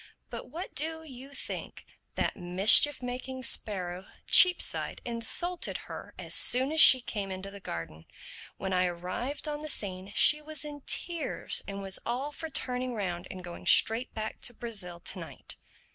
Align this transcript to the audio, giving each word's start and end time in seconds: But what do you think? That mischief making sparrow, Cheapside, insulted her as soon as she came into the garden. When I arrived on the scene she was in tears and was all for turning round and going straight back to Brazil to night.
But 0.31 0.49
what 0.49 0.73
do 0.73 1.03
you 1.03 1.29
think? 1.35 1.85
That 2.15 2.35
mischief 2.35 3.03
making 3.03 3.43
sparrow, 3.43 4.07
Cheapside, 4.25 4.99
insulted 5.05 5.77
her 5.85 6.15
as 6.17 6.33
soon 6.33 6.71
as 6.71 6.81
she 6.81 7.01
came 7.01 7.29
into 7.31 7.51
the 7.51 7.59
garden. 7.59 8.07
When 8.57 8.73
I 8.73 8.87
arrived 8.87 9.47
on 9.47 9.59
the 9.59 9.69
scene 9.69 10.11
she 10.15 10.41
was 10.41 10.65
in 10.65 10.81
tears 10.87 11.61
and 11.67 11.83
was 11.83 11.99
all 12.03 12.31
for 12.31 12.49
turning 12.49 12.95
round 12.95 13.27
and 13.29 13.43
going 13.43 13.67
straight 13.67 14.11
back 14.15 14.41
to 14.41 14.55
Brazil 14.55 14.99
to 15.01 15.19
night. 15.19 15.57